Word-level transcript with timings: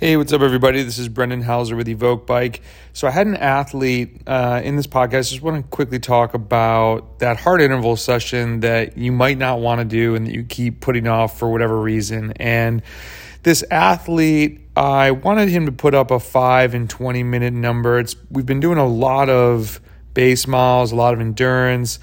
Hey, 0.00 0.16
what's 0.16 0.32
up, 0.32 0.42
everybody? 0.42 0.84
This 0.84 0.96
is 1.00 1.08
Brendan 1.08 1.42
Housler 1.42 1.76
with 1.76 1.88
Evoq 1.88 2.24
Bike. 2.24 2.62
So, 2.92 3.08
I 3.08 3.10
had 3.10 3.26
an 3.26 3.34
athlete 3.34 4.22
uh, 4.28 4.60
in 4.62 4.76
this 4.76 4.86
podcast. 4.86 5.30
Just 5.30 5.42
want 5.42 5.56
to 5.56 5.68
quickly 5.70 5.98
talk 5.98 6.34
about 6.34 7.18
that 7.18 7.36
hard 7.40 7.60
interval 7.60 7.96
session 7.96 8.60
that 8.60 8.96
you 8.96 9.10
might 9.10 9.38
not 9.38 9.58
want 9.58 9.80
to 9.80 9.84
do 9.84 10.14
and 10.14 10.24
that 10.24 10.32
you 10.32 10.44
keep 10.44 10.80
putting 10.80 11.08
off 11.08 11.36
for 11.36 11.50
whatever 11.50 11.80
reason. 11.80 12.32
And 12.36 12.80
this 13.42 13.64
athlete, 13.72 14.60
I 14.76 15.10
wanted 15.10 15.48
him 15.48 15.66
to 15.66 15.72
put 15.72 15.94
up 15.94 16.12
a 16.12 16.20
five 16.20 16.74
and 16.74 16.88
20 16.88 17.24
minute 17.24 17.52
number. 17.52 17.98
It's, 17.98 18.14
we've 18.30 18.46
been 18.46 18.60
doing 18.60 18.78
a 18.78 18.86
lot 18.86 19.28
of 19.28 19.80
base 20.14 20.46
miles, 20.46 20.92
a 20.92 20.94
lot 20.94 21.12
of 21.12 21.18
endurance 21.18 21.98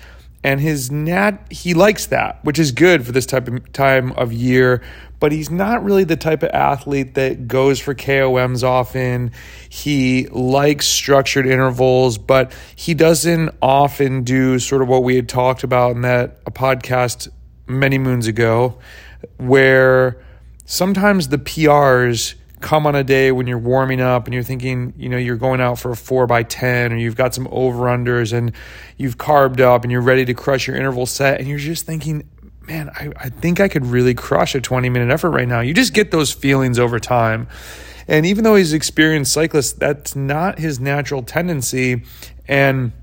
and 0.46 0.62
his 0.62 0.92
nat 0.92 1.46
he 1.50 1.74
likes 1.74 2.06
that 2.06 2.40
which 2.46 2.60
is 2.60 2.72
good 2.72 3.06
for 3.06 3.12
this 3.12 3.26
type 3.26 3.48
of 3.48 3.74
time 3.74 4.12
of 4.14 4.32
year 4.32 4.82
but 5.20 5.32
he's 5.32 5.50
not 5.50 5.84
really 5.84 6.04
the 6.04 6.16
type 6.16 6.44
of 6.44 6.50
athlete 6.50 7.16
that 7.16 7.48
goes 7.48 7.80
for 7.80 7.96
KOMs 7.96 8.64
often. 8.64 9.32
He 9.70 10.28
likes 10.28 10.86
structured 10.86 11.48
intervals, 11.48 12.18
but 12.18 12.54
he 12.76 12.94
doesn't 12.94 13.50
often 13.62 14.24
do 14.24 14.60
sort 14.60 14.82
of 14.82 14.88
what 14.88 15.04
we 15.04 15.16
had 15.16 15.30
talked 15.30 15.64
about 15.64 15.96
in 15.96 16.02
that 16.02 16.40
a 16.46 16.52
podcast 16.52 17.30
many 17.66 17.98
moons 17.98 18.28
ago, 18.28 18.78
where 19.38 20.22
sometimes 20.66 21.30
the 21.30 21.38
PRs 21.38 22.36
come 22.66 22.88
on 22.88 22.96
a 22.96 23.04
day 23.04 23.32
when 23.32 23.46
you're 23.46 23.60
warming 23.60 24.02
up 24.02 24.26
and 24.26 24.34
you're 24.34 24.42
thinking, 24.42 24.92
you 24.98 25.08
know, 25.08 25.18
you're 25.18 25.36
going 25.36 25.62
out 25.62 25.78
for 25.78 25.92
a 25.92 25.96
four 25.96 26.26
by 26.26 26.42
10 26.42 26.94
or 26.94 26.98
you've 26.98 27.16
got 27.16 27.32
some 27.32 27.48
over 27.52 27.84
unders 27.84 28.34
and 28.34 28.52
you've 28.98 29.20
carved 29.20 29.62
up 29.62 29.84
and 29.84 29.92
you're 29.92 30.02
ready 30.02 30.26
to 30.26 30.34
crush 30.34 30.66
your 30.66 30.76
interval 30.76 31.06
set 31.06 31.40
and 31.40 31.48
you're 31.48 31.60
just 31.60 31.86
thinking, 31.86 32.28
man, 32.62 32.90
I, 32.96 33.12
I 33.18 33.30
think 33.30 33.60
I 33.60 33.68
could 33.68 33.86
really 33.86 34.16
crush 34.16 34.56
a 34.56 34.62
20 34.62 34.90
minute 34.90 35.14
effort 35.14 35.30
right 35.30 35.48
now. 35.48 35.60
You 35.60 35.76
just 35.76 35.94
get 35.94 36.10
those 36.10 36.34
feelings 36.34 36.80
over 36.80 37.00
time. 37.00 37.48
And 38.08 38.26
even 38.26 38.44
though 38.44 38.56
he's 38.56 38.74
an 38.74 38.78
experienced 38.78 39.32
cyclist, 39.32 39.80
that's 39.80 40.16
not 40.16 40.58
his 40.58 40.80
natural 40.80 41.22
tendency. 41.22 42.02
And 42.48 42.94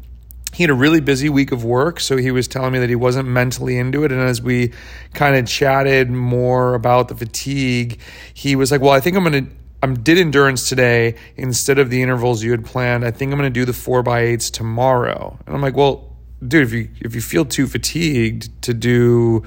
he 0.52 0.62
had 0.62 0.70
a 0.70 0.74
really 0.74 1.00
busy 1.00 1.28
week 1.28 1.50
of 1.50 1.64
work, 1.64 1.98
so 1.98 2.16
he 2.16 2.30
was 2.30 2.46
telling 2.46 2.72
me 2.72 2.78
that 2.78 2.88
he 2.88 2.94
wasn't 2.94 3.28
mentally 3.28 3.78
into 3.78 4.04
it. 4.04 4.12
And 4.12 4.20
as 4.20 4.42
we 4.42 4.72
kind 5.14 5.36
of 5.36 5.46
chatted 5.46 6.10
more 6.10 6.74
about 6.74 7.08
the 7.08 7.14
fatigue, 7.14 7.98
he 8.34 8.54
was 8.54 8.70
like, 8.70 8.80
"Well, 8.80 8.92
I 8.92 9.00
think 9.00 9.16
I'm 9.16 9.24
going 9.24 9.46
to." 9.46 9.52
I 9.84 9.88
did 9.88 10.16
endurance 10.16 10.68
today 10.68 11.16
instead 11.36 11.80
of 11.80 11.90
the 11.90 12.02
intervals 12.02 12.44
you 12.44 12.52
had 12.52 12.64
planned. 12.64 13.04
I 13.04 13.10
think 13.10 13.32
I'm 13.32 13.38
going 13.38 13.52
to 13.52 13.60
do 13.60 13.64
the 13.64 13.72
four 13.72 14.04
by 14.04 14.20
eights 14.20 14.48
tomorrow. 14.48 15.36
And 15.44 15.56
I'm 15.56 15.60
like, 15.60 15.74
well, 15.74 16.12
dude, 16.46 16.62
if 16.62 16.72
you 16.72 16.88
if 17.00 17.16
you 17.16 17.20
feel 17.20 17.44
too 17.44 17.66
fatigued 17.66 18.62
to 18.62 18.74
do 18.74 19.42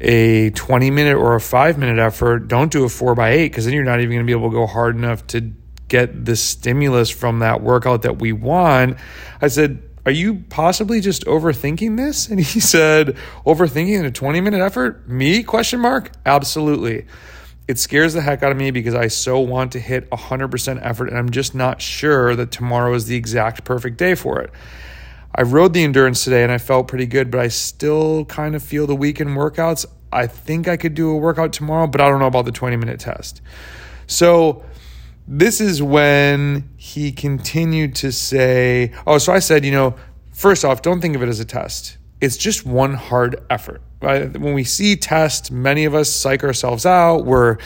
a 0.00 0.50
20 0.50 0.90
minute 0.90 1.16
or 1.16 1.36
a 1.36 1.40
five 1.40 1.78
minute 1.78 1.98
effort, 1.98 2.48
don't 2.48 2.72
do 2.72 2.84
a 2.84 2.88
four 2.88 3.14
by 3.14 3.30
eight 3.30 3.50
because 3.50 3.66
then 3.66 3.74
you're 3.74 3.84
not 3.84 4.00
even 4.00 4.16
going 4.16 4.26
to 4.26 4.26
be 4.26 4.36
able 4.36 4.50
to 4.50 4.56
go 4.56 4.66
hard 4.66 4.96
enough 4.96 5.26
to 5.28 5.52
get 5.88 6.24
the 6.24 6.34
stimulus 6.34 7.10
from 7.10 7.38
that 7.38 7.62
workout 7.62 8.02
that 8.02 8.18
we 8.18 8.32
want. 8.32 8.98
I 9.40 9.48
said, 9.48 9.82
are 10.06 10.12
you 10.12 10.44
possibly 10.48 11.00
just 11.00 11.24
overthinking 11.24 11.96
this? 11.96 12.28
And 12.28 12.38
he 12.38 12.60
said, 12.60 13.16
overthinking 13.44 14.04
a 14.04 14.10
20 14.10 14.40
minute 14.40 14.60
effort? 14.60 15.06
Me? 15.08 15.42
Question 15.42 15.80
mark. 15.80 16.12
Absolutely. 16.24 17.06
It 17.66 17.80
scares 17.80 18.14
the 18.14 18.20
heck 18.20 18.44
out 18.44 18.52
of 18.52 18.56
me 18.56 18.70
because 18.70 18.94
I 18.94 19.08
so 19.08 19.40
want 19.40 19.72
to 19.72 19.80
hit 19.80 20.08
100% 20.10 20.78
effort 20.80 21.08
and 21.08 21.18
I'm 21.18 21.30
just 21.30 21.56
not 21.56 21.82
sure 21.82 22.36
that 22.36 22.52
tomorrow 22.52 22.94
is 22.94 23.06
the 23.06 23.16
exact 23.16 23.64
perfect 23.64 23.98
day 23.98 24.14
for 24.14 24.40
it. 24.40 24.50
I 25.34 25.42
rode 25.42 25.74
the 25.74 25.82
endurance 25.82 26.22
today 26.22 26.44
and 26.44 26.52
I 26.52 26.58
felt 26.58 26.86
pretty 26.86 27.06
good, 27.06 27.32
but 27.32 27.40
I 27.40 27.48
still 27.48 28.24
kind 28.26 28.54
of 28.54 28.62
feel 28.62 28.86
the 28.86 28.94
weekend 28.94 29.30
workouts. 29.30 29.84
I 30.12 30.28
think 30.28 30.68
I 30.68 30.76
could 30.76 30.94
do 30.94 31.10
a 31.10 31.16
workout 31.16 31.52
tomorrow, 31.52 31.88
but 31.88 32.00
I 32.00 32.08
don't 32.08 32.20
know 32.20 32.28
about 32.28 32.44
the 32.44 32.52
20 32.52 32.76
minute 32.76 33.00
test. 33.00 33.42
So 34.06 34.64
this 35.28 35.60
is 35.60 35.82
when 35.82 36.68
he 36.76 37.12
continued 37.12 37.94
to 37.96 38.12
say, 38.12 38.92
Oh, 39.06 39.18
so 39.18 39.32
I 39.32 39.40
said, 39.40 39.64
you 39.64 39.72
know, 39.72 39.96
first 40.32 40.64
off, 40.64 40.82
don't 40.82 41.00
think 41.00 41.16
of 41.16 41.22
it 41.22 41.28
as 41.28 41.40
a 41.40 41.44
test. 41.44 41.98
It's 42.20 42.36
just 42.36 42.64
one 42.64 42.94
hard 42.94 43.44
effort. 43.50 43.82
Right? 44.00 44.30
When 44.38 44.54
we 44.54 44.64
see 44.64 44.96
tests, 44.96 45.50
many 45.50 45.84
of 45.84 45.94
us 45.94 46.08
psych 46.08 46.44
ourselves 46.44 46.86
out. 46.86 47.24
We're 47.24 47.58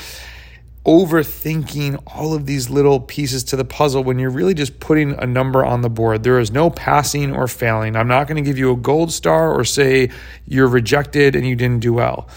overthinking 0.86 2.02
all 2.06 2.32
of 2.32 2.46
these 2.46 2.70
little 2.70 3.00
pieces 3.00 3.44
to 3.44 3.56
the 3.56 3.64
puzzle 3.64 4.02
when 4.02 4.18
you're 4.18 4.30
really 4.30 4.54
just 4.54 4.80
putting 4.80 5.12
a 5.22 5.26
number 5.26 5.64
on 5.64 5.82
the 5.82 5.90
board. 5.90 6.22
There 6.22 6.38
is 6.38 6.50
no 6.50 6.70
passing 6.70 7.34
or 7.34 7.46
failing. 7.46 7.96
I'm 7.96 8.08
not 8.08 8.26
going 8.26 8.42
to 8.42 8.48
give 8.48 8.56
you 8.56 8.72
a 8.72 8.76
gold 8.76 9.12
star 9.12 9.52
or 9.52 9.64
say 9.64 10.10
you're 10.46 10.68
rejected 10.68 11.36
and 11.36 11.46
you 11.46 11.54
didn't 11.54 11.80
do 11.80 11.92
well. 11.92 12.28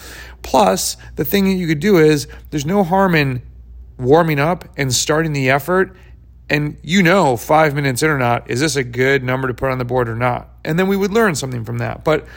Plus, 0.42 0.98
the 1.16 1.24
thing 1.24 1.46
that 1.46 1.54
you 1.54 1.68
could 1.68 1.80
do 1.80 1.98
is 1.98 2.28
there's 2.50 2.66
no 2.66 2.84
harm 2.84 3.16
in 3.16 3.42
warming 3.98 4.40
up 4.40 4.66
and 4.78 4.94
starting 4.94 5.34
the 5.34 5.50
effort. 5.50 5.96
And 6.50 6.78
you 6.84 7.04
know, 7.04 7.38
five 7.38 7.74
minutes 7.74 8.04
in 8.04 8.10
or 8.10 8.18
not, 8.18 8.50
is 8.50 8.60
this 8.60 8.76
a 8.76 8.84
good 8.84 9.24
number 9.24 9.48
to 9.48 9.54
put 9.54 9.72
on 9.72 9.78
the 9.78 9.86
board 9.86 10.10
or 10.10 10.16
not? 10.16 10.50
And 10.64 10.78
then 10.78 10.88
we 10.88 10.98
would 10.98 11.12
learn 11.12 11.36
something 11.36 11.64
from 11.64 11.80
that. 11.80 12.04
But 12.04 12.28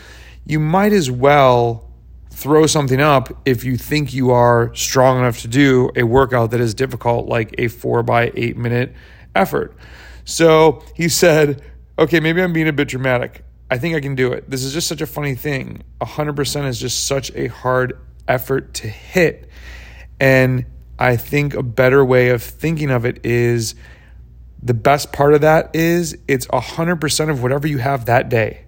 you 0.44 0.60
might 0.60 0.92
as 0.92 1.10
well 1.10 1.90
throw 2.30 2.66
something 2.66 3.00
up 3.00 3.30
if 3.46 3.64
you 3.64 3.76
think 3.76 4.12
you 4.12 4.30
are 4.30 4.74
strong 4.74 5.18
enough 5.18 5.40
to 5.40 5.48
do 5.48 5.90
a 5.96 6.02
workout 6.02 6.50
that 6.50 6.60
is 6.60 6.74
difficult, 6.74 7.26
like 7.26 7.54
a 7.58 7.68
four 7.68 8.02
by 8.02 8.30
eight 8.34 8.56
minute 8.56 8.94
effort. 9.34 9.76
So 10.24 10.84
he 10.94 11.08
said, 11.08 11.62
okay, 11.98 12.20
maybe 12.20 12.42
I'm 12.42 12.52
being 12.52 12.68
a 12.68 12.72
bit 12.72 12.88
dramatic. 12.88 13.42
I 13.70 13.78
think 13.78 13.96
I 13.96 14.00
can 14.00 14.14
do 14.14 14.32
it. 14.32 14.48
This 14.48 14.62
is 14.62 14.72
just 14.72 14.86
such 14.86 15.00
a 15.00 15.06
funny 15.06 15.34
thing. 15.34 15.82
100% 16.00 16.68
is 16.68 16.78
just 16.78 17.06
such 17.06 17.32
a 17.34 17.48
hard 17.48 17.98
effort 18.28 18.74
to 18.74 18.88
hit. 18.88 19.48
And 20.20 20.66
I 20.98 21.16
think 21.16 21.54
a 21.54 21.62
better 21.62 22.04
way 22.04 22.30
of 22.30 22.42
thinking 22.42 22.90
of 22.90 23.04
it 23.04 23.24
is 23.24 23.74
the 24.62 24.74
best 24.74 25.12
part 25.12 25.34
of 25.34 25.42
that 25.42 25.74
is 25.74 26.16
it's 26.26 26.46
100% 26.46 27.30
of 27.30 27.42
whatever 27.42 27.66
you 27.66 27.78
have 27.78 28.06
that 28.06 28.28
day 28.28 28.66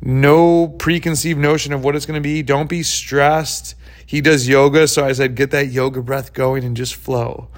no 0.00 0.68
preconceived 0.68 1.38
notion 1.38 1.72
of 1.72 1.84
what 1.84 1.96
it's 1.96 2.06
going 2.06 2.20
to 2.20 2.26
be. 2.26 2.42
Don't 2.42 2.68
be 2.68 2.82
stressed. 2.82 3.74
He 4.06 4.20
does 4.20 4.46
yoga, 4.46 4.86
so 4.86 5.04
I 5.04 5.12
said, 5.12 5.34
get 5.34 5.50
that 5.50 5.66
yoga 5.66 6.00
breath 6.00 6.32
going 6.32 6.62
and 6.62 6.76
just 6.76 6.94
flow. 6.94 7.48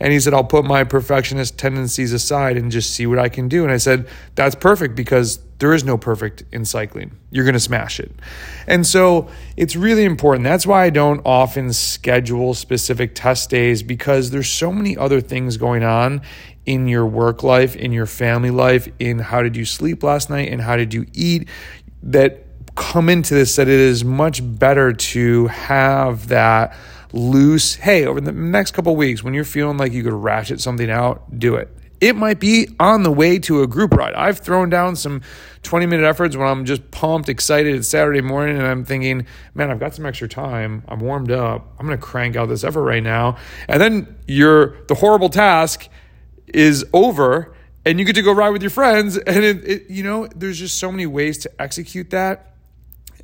And 0.00 0.12
he 0.12 0.18
said, 0.18 0.34
I'll 0.34 0.42
put 0.42 0.64
my 0.64 0.82
perfectionist 0.82 1.56
tendencies 1.56 2.12
aside 2.12 2.56
and 2.56 2.72
just 2.72 2.90
see 2.90 3.06
what 3.06 3.20
I 3.20 3.28
can 3.28 3.46
do. 3.48 3.62
And 3.62 3.70
I 3.72 3.76
said, 3.76 4.08
that's 4.34 4.56
perfect 4.56 4.96
because 4.96 5.38
there 5.58 5.72
is 5.72 5.84
no 5.84 5.96
perfect 5.96 6.42
in 6.50 6.64
cycling. 6.64 7.16
You're 7.30 7.44
going 7.44 7.54
to 7.54 7.60
smash 7.60 8.00
it. 8.00 8.10
And 8.66 8.84
so 8.84 9.28
it's 9.56 9.76
really 9.76 10.04
important. 10.04 10.42
That's 10.42 10.66
why 10.66 10.84
I 10.84 10.90
don't 10.90 11.22
often 11.24 11.72
schedule 11.72 12.54
specific 12.54 13.14
test 13.14 13.48
days 13.48 13.84
because 13.84 14.32
there's 14.32 14.50
so 14.50 14.72
many 14.72 14.96
other 14.96 15.20
things 15.20 15.56
going 15.56 15.84
on 15.84 16.22
in 16.66 16.88
your 16.88 17.06
work 17.06 17.44
life, 17.44 17.76
in 17.76 17.92
your 17.92 18.06
family 18.06 18.50
life, 18.50 18.88
in 18.98 19.20
how 19.20 19.40
did 19.40 19.56
you 19.56 19.64
sleep 19.64 20.02
last 20.02 20.30
night 20.30 20.48
and 20.48 20.60
how 20.60 20.76
did 20.76 20.92
you 20.92 21.06
eat 21.12 21.48
that 22.02 22.51
come 22.74 23.08
into 23.08 23.34
this 23.34 23.56
that 23.56 23.68
it 23.68 23.80
is 23.80 24.04
much 24.04 24.40
better 24.58 24.92
to 24.92 25.46
have 25.48 26.28
that 26.28 26.74
loose 27.12 27.74
hey 27.74 28.06
over 28.06 28.20
the 28.20 28.32
next 28.32 28.72
couple 28.72 28.96
weeks 28.96 29.22
when 29.22 29.34
you're 29.34 29.44
feeling 29.44 29.76
like 29.76 29.92
you 29.92 30.02
could 30.02 30.14
ratchet 30.14 30.60
something 30.60 30.90
out 30.90 31.38
do 31.38 31.56
it. 31.56 31.68
It 32.00 32.16
might 32.16 32.40
be 32.40 32.68
on 32.80 33.04
the 33.04 33.12
way 33.12 33.38
to 33.40 33.62
a 33.62 33.66
group 33.68 33.94
ride. 33.94 34.14
I've 34.14 34.38
thrown 34.38 34.70
down 34.70 34.96
some 34.96 35.20
20 35.62 35.86
minute 35.86 36.04
efforts 36.04 36.36
when 36.36 36.48
i'm 36.48 36.64
just 36.64 36.90
pumped 36.90 37.28
excited. 37.28 37.74
It's 37.74 37.88
saturday 37.88 38.22
morning 38.22 38.56
and 38.56 38.66
i'm 38.66 38.84
thinking 38.84 39.26
man 39.54 39.70
i've 39.70 39.78
got 39.78 39.94
some 39.94 40.06
extra 40.06 40.28
time. 40.28 40.82
I'm 40.88 41.00
warmed 41.00 41.30
up. 41.30 41.74
I'm 41.78 41.86
going 41.86 41.98
to 41.98 42.04
crank 42.04 42.36
out 42.36 42.48
this 42.48 42.64
effort 42.64 42.82
right 42.82 43.02
now. 43.02 43.36
And 43.68 43.80
then 43.80 44.16
your 44.26 44.82
the 44.86 44.94
horrible 44.94 45.28
task 45.28 45.88
is 46.46 46.84
over 46.92 47.54
and 47.84 47.98
you 47.98 48.04
get 48.04 48.14
to 48.14 48.22
go 48.22 48.32
ride 48.32 48.50
with 48.50 48.62
your 48.62 48.70
friends. 48.70 49.18
And 49.18 49.44
it, 49.44 49.64
it, 49.64 49.90
you 49.90 50.02
know 50.02 50.26
there's 50.34 50.58
just 50.58 50.78
so 50.78 50.90
many 50.90 51.04
ways 51.04 51.38
to 51.38 51.62
execute 51.62 52.10
that 52.10 52.51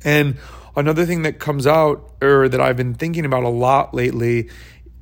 and 0.03 0.37
another 0.75 1.05
thing 1.05 1.23
that 1.23 1.39
comes 1.39 1.67
out 1.67 2.13
or 2.21 2.47
that 2.49 2.61
i've 2.61 2.77
been 2.77 2.93
thinking 2.93 3.25
about 3.25 3.43
a 3.43 3.49
lot 3.49 3.93
lately 3.93 4.49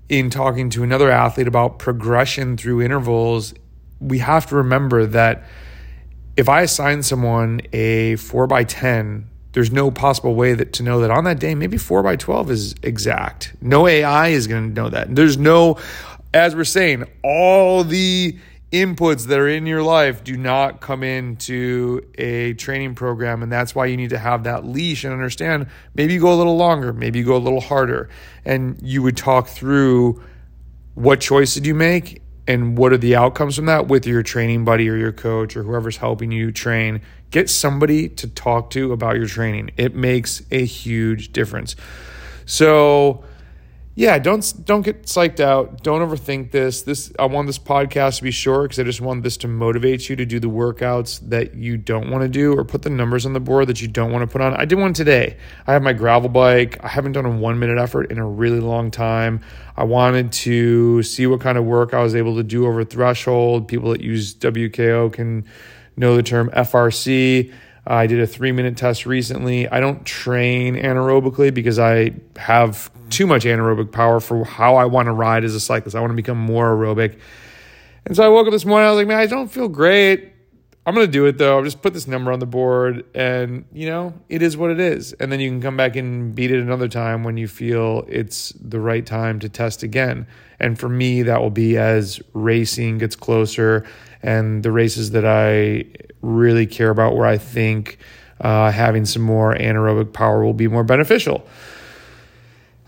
in 0.09 0.29
talking 0.29 0.69
to 0.69 0.83
another 0.83 1.11
athlete 1.11 1.47
about 1.47 1.79
progression 1.79 2.57
through 2.57 2.81
intervals 2.81 3.53
we 3.99 4.19
have 4.19 4.45
to 4.45 4.55
remember 4.55 5.05
that 5.05 5.43
if 6.35 6.49
i 6.49 6.61
assign 6.61 7.03
someone 7.03 7.61
a 7.73 8.15
4 8.17 8.47
by 8.47 8.63
10 8.63 9.29
there's 9.57 9.71
no 9.71 9.89
possible 9.89 10.35
way 10.35 10.53
that 10.53 10.73
to 10.73 10.83
know 10.83 10.99
that 10.99 11.09
on 11.09 11.23
that 11.23 11.39
day 11.39 11.55
maybe 11.55 11.77
4 11.77 12.03
by 12.03 12.15
12 12.15 12.51
is 12.51 12.75
exact. 12.83 13.55
No 13.59 13.87
ai 13.87 14.27
is 14.27 14.45
going 14.45 14.69
to 14.69 14.81
know 14.81 14.87
that. 14.89 15.15
There's 15.15 15.39
no 15.39 15.79
as 16.31 16.55
we're 16.55 16.63
saying 16.63 17.05
all 17.23 17.83
the 17.83 18.37
inputs 18.71 19.27
that 19.27 19.39
are 19.39 19.47
in 19.47 19.65
your 19.65 19.81
life 19.81 20.23
do 20.25 20.35
not 20.35 20.81
come 20.81 21.01
into 21.01 22.05
a 22.17 22.53
training 22.55 22.95
program 22.95 23.41
and 23.41 23.49
that's 23.49 23.73
why 23.73 23.85
you 23.85 23.95
need 23.95 24.09
to 24.09 24.17
have 24.17 24.43
that 24.43 24.65
leash 24.65 25.05
and 25.05 25.13
understand 25.13 25.67
maybe 25.95 26.13
you 26.13 26.19
go 26.19 26.33
a 26.33 26.35
little 26.35 26.57
longer 26.57 26.91
maybe 26.91 27.19
you 27.19 27.25
go 27.25 27.37
a 27.37 27.39
little 27.39 27.61
harder. 27.61 28.09
And 28.45 28.79
you 28.81 29.01
would 29.03 29.17
talk 29.17 29.47
through 29.47 30.21
what 30.95 31.21
choice 31.21 31.53
did 31.53 31.65
you 31.65 31.75
make 31.75 32.21
and 32.47 32.77
what 32.77 32.93
are 32.93 32.97
the 32.97 33.15
outcomes 33.15 33.55
from 33.55 33.65
that 33.65 33.87
with 33.87 34.07
your 34.07 34.23
training 34.23 34.65
buddy 34.65 34.89
or 34.89 34.95
your 34.95 35.11
coach 35.11 35.55
or 35.55 35.63
whoever's 35.63 35.97
helping 35.97 36.31
you 36.31 36.51
train. 36.51 37.01
Get 37.29 37.49
somebody 37.49 38.07
to 38.09 38.27
talk 38.27 38.69
to 38.71 38.93
about 38.93 39.17
your 39.17 39.27
training. 39.27 39.71
It 39.77 39.95
makes 39.95 40.41
a 40.49 40.63
huge 40.65 41.33
difference. 41.33 41.75
So 42.45 43.23
yeah, 43.97 44.19
don't 44.19 44.53
don't 44.63 44.83
get 44.83 45.07
psyched 45.07 45.39
out. 45.39 45.81
Don't 45.81 46.07
overthink 46.07 46.51
this. 46.51 46.83
This 46.83 47.11
I 47.17 47.25
want 47.25 47.47
this 47.47 47.57
podcast 47.57 48.17
to 48.17 48.23
be 48.23 48.29
short 48.29 48.65
because 48.65 48.79
I 48.79 48.83
just 48.83 49.01
want 49.01 49.23
this 49.23 49.37
to 49.37 49.47
motivate 49.47 50.07
you 50.07 50.15
to 50.17 50.23
do 50.23 50.39
the 50.39 50.51
workouts 50.51 51.19
that 51.29 51.55
you 51.55 51.77
don't 51.77 52.11
want 52.11 52.21
to 52.21 52.29
do 52.29 52.55
or 52.55 52.63
put 52.63 52.83
the 52.83 52.91
numbers 52.91 53.25
on 53.25 53.33
the 53.33 53.39
board 53.39 53.65
that 53.69 53.81
you 53.81 53.87
don't 53.87 54.11
want 54.11 54.21
to 54.21 54.27
put 54.27 54.39
on. 54.39 54.53
I 54.53 54.65
did 54.65 54.77
one 54.77 54.93
today. 54.93 55.37
I 55.65 55.73
have 55.73 55.81
my 55.81 55.93
gravel 55.93 56.29
bike. 56.29 56.77
I 56.83 56.89
haven't 56.89 57.13
done 57.13 57.25
a 57.25 57.31
one 57.31 57.57
minute 57.57 57.79
effort 57.79 58.11
in 58.11 58.19
a 58.19 58.27
really 58.27 58.59
long 58.59 58.91
time. 58.91 59.41
I 59.75 59.83
wanted 59.85 60.31
to 60.31 61.01
see 61.01 61.25
what 61.25 61.41
kind 61.41 61.57
of 61.57 61.65
work 61.65 61.95
I 61.95 62.03
was 62.03 62.13
able 62.13 62.35
to 62.35 62.43
do 62.43 62.67
over 62.67 62.83
threshold. 62.83 63.67
People 63.67 63.89
that 63.93 64.01
use 64.01 64.35
WKO 64.35 65.11
can 65.11 65.43
know 65.95 66.15
the 66.15 66.21
term 66.21 66.51
FRC. 66.51 67.51
I 67.89 68.05
did 68.05 68.19
a 68.19 68.27
three 68.27 68.51
minute 68.51 68.75
test 68.77 69.05
recently. 69.05 69.67
I 69.67 69.79
don't 69.79 70.05
train 70.05 70.75
anaerobically 70.75 71.53
because 71.53 71.79
I 71.79 72.11
have 72.35 72.91
too 73.09 73.25
much 73.25 73.45
anaerobic 73.45 73.91
power 73.91 74.19
for 74.19 74.43
how 74.43 74.75
I 74.75 74.85
want 74.85 75.07
to 75.07 75.13
ride 75.13 75.43
as 75.45 75.55
a 75.55 75.59
cyclist. 75.59 75.95
I 75.95 76.01
want 76.01 76.11
to 76.11 76.15
become 76.15 76.37
more 76.37 76.75
aerobic. 76.75 77.17
And 78.05 78.15
so 78.15 78.23
I 78.23 78.29
woke 78.29 78.47
up 78.47 78.51
this 78.51 78.65
morning, 78.65 78.87
I 78.87 78.91
was 78.91 78.97
like, 78.97 79.07
man, 79.07 79.19
I 79.19 79.25
don't 79.25 79.49
feel 79.49 79.69
great. 79.69 80.33
I'm 80.85 80.95
going 80.95 81.05
to 81.05 81.11
do 81.11 81.25
it 81.25 81.37
though. 81.37 81.57
I'll 81.57 81.63
just 81.63 81.81
put 81.81 81.93
this 81.93 82.07
number 82.07 82.31
on 82.31 82.39
the 82.39 82.45
board 82.45 83.05
and, 83.13 83.65
you 83.73 83.87
know, 83.87 84.13
it 84.29 84.41
is 84.41 84.55
what 84.55 84.71
it 84.71 84.79
is. 84.79 85.11
And 85.13 85.31
then 85.31 85.41
you 85.41 85.49
can 85.49 85.61
come 85.61 85.75
back 85.75 85.97
and 85.97 86.33
beat 86.33 86.51
it 86.51 86.61
another 86.61 86.87
time 86.87 87.23
when 87.23 87.35
you 87.35 87.47
feel 87.47 88.05
it's 88.07 88.53
the 88.59 88.79
right 88.79 89.05
time 89.05 89.39
to 89.39 89.49
test 89.49 89.83
again. 89.83 90.27
And 90.59 90.79
for 90.79 90.87
me, 90.87 91.23
that 91.23 91.41
will 91.41 91.49
be 91.49 91.77
as 91.77 92.21
racing 92.33 92.99
gets 92.99 93.17
closer 93.17 93.85
and 94.23 94.63
the 94.63 94.71
races 94.71 95.11
that 95.11 95.25
I 95.25 95.85
really 96.21 96.65
care 96.65 96.89
about 96.89 97.15
where 97.15 97.25
I 97.25 97.37
think 97.37 97.97
uh, 98.41 98.71
having 98.71 99.05
some 99.05 99.21
more 99.21 99.55
anaerobic 99.55 100.13
power 100.13 100.43
will 100.43 100.53
be 100.53 100.67
more 100.67 100.83
beneficial. 100.83 101.47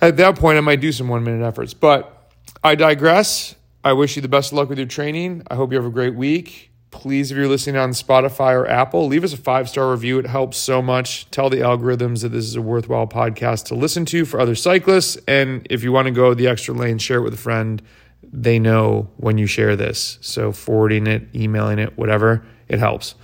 At 0.02 0.18
that 0.18 0.38
point, 0.38 0.58
I 0.58 0.62
might 0.62 0.80
do 0.80 0.92
some 0.92 1.08
one 1.08 1.24
minute 1.24 1.46
efforts, 1.46 1.74
but 1.74 2.32
I 2.64 2.76
digress. 2.76 3.56
I 3.84 3.94
wish 3.94 4.16
you 4.16 4.22
the 4.22 4.28
best 4.28 4.52
of 4.52 4.58
luck 4.58 4.70
with 4.70 4.78
your 4.78 4.88
training. 4.88 5.44
I 5.50 5.56
hope 5.56 5.72
you 5.72 5.78
have 5.78 5.86
a 5.86 5.92
great 5.92 6.16
week. 6.16 6.72
Please, 6.92 7.32
if 7.32 7.38
you're 7.38 7.48
listening 7.48 7.78
on 7.78 7.92
Spotify 7.92 8.54
or 8.54 8.68
Apple, 8.68 9.08
leave 9.08 9.24
us 9.24 9.32
a 9.34 9.38
five 9.38 9.70
star 9.70 9.92
review. 9.92 10.18
It 10.20 10.26
helps 10.26 10.58
so 10.58 10.82
much. 10.82 11.30
Tell 11.32 11.50
the 11.50 11.58
algorithms 11.58 12.24
that 12.24 12.30
this 12.30 12.46
is 12.46 12.56
a 12.56 12.62
worthwhile 12.62 13.08
podcast 13.08 13.66
to 13.66 13.76
listen 13.76 14.06
to 14.06 14.26
for 14.26 14.40
other 14.40 14.56
cyclists. 14.56 15.18
And 15.28 15.68
if 15.70 15.84
you 15.84 15.92
want 15.92 16.08
to 16.08 16.12
go 16.12 16.34
the 16.34 16.48
extra 16.48 16.74
lane, 16.74 16.98
share 16.98 17.20
it 17.20 17.22
with 17.22 17.34
a 17.34 17.38
friend. 17.38 17.82
They 18.24 18.60
know 18.60 19.10
when 19.18 19.38
you 19.38 19.48
share 19.48 19.76
this. 19.76 20.18
So, 20.22 20.52
forwarding 20.52 21.08
it, 21.08 21.28
emailing 21.34 21.80
it, 21.80 21.98
whatever, 21.98 22.46
it 22.68 22.80
helps. 22.80 23.16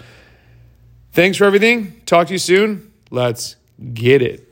Thanks 1.11 1.37
for 1.37 1.45
everything. 1.45 2.01
Talk 2.05 2.27
to 2.27 2.33
you 2.33 2.39
soon. 2.39 2.91
Let's 3.11 3.55
get 3.93 4.21
it. 4.21 4.44